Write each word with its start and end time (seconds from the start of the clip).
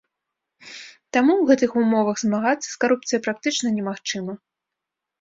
Таму 1.17 1.33
ў 1.37 1.43
гэтых 1.51 1.77
умовах 1.83 2.17
змагацца 2.23 2.67
з 2.71 2.75
карупцыяй 2.87 3.21
практычна 3.31 3.67
немагчыма. 3.81 4.33